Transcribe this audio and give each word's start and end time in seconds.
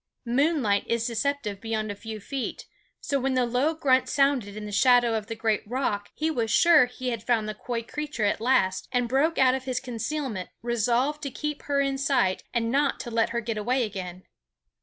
Moonlight 0.25 0.83
is 0.87 1.05
deceptive 1.05 1.61
beyond 1.61 1.91
a 1.91 1.95
few 1.95 2.19
feet; 2.19 2.65
so 3.01 3.19
when 3.19 3.35
the 3.35 3.45
low 3.45 3.75
grunt 3.75 4.09
sounded 4.09 4.57
in 4.57 4.65
the 4.65 4.71
shadow 4.71 5.13
of 5.13 5.27
the 5.27 5.35
great 5.35 5.61
rock 5.67 6.09
he 6.15 6.31
was 6.31 6.49
sure 6.49 6.87
he 6.87 7.09
had 7.09 7.21
found 7.23 7.47
the 7.47 7.53
coy 7.53 7.83
creature 7.83 8.25
at 8.25 8.41
last, 8.41 8.87
and 8.91 9.07
broke 9.07 9.37
out 9.37 9.53
of 9.53 9.65
his 9.65 9.79
concealment 9.79 10.49
resolved 10.63 11.21
to 11.21 11.29
keep 11.29 11.61
her 11.65 11.81
in 11.81 11.99
sight 11.99 12.41
and 12.51 12.71
not 12.71 12.99
to 12.99 13.11
let 13.11 13.29
her 13.29 13.41
get 13.41 13.59
away 13.59 13.83
again. 13.83 14.23